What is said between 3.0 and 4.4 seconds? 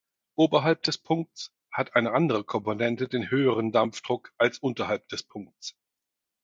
den höheren Dampfdruck